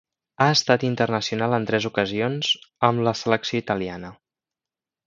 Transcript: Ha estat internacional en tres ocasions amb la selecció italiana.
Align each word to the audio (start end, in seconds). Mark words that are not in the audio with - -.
Ha 0.43 0.45
estat 0.53 0.85
internacional 0.87 1.53
en 1.59 1.69
tres 1.73 1.87
ocasions 1.91 2.51
amb 2.91 3.07
la 3.11 3.17
selecció 3.23 3.65
italiana. 3.67 4.15